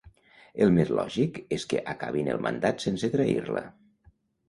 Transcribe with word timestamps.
El 0.65 0.73
més 0.77 0.93
lògic 0.99 1.37
és 1.59 1.67
que 1.75 1.83
acabin 1.95 2.33
el 2.35 2.43
mandat 2.49 2.89
sense 2.89 3.15
trair-la. 3.19 3.67